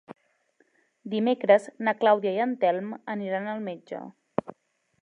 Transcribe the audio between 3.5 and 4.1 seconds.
al metge.